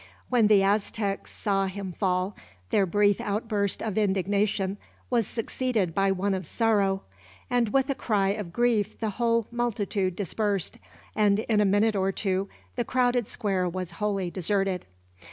[0.29, 2.35] When the Aztecs saw him fall,
[2.71, 4.79] their brief outburst of indignation
[5.11, 7.03] was succeeded by one of sorrow;
[7.51, 10.79] and with a cry of grief the whole multitude dispersed,
[11.15, 14.87] and in a minute or two the crowded square was wholly deserted.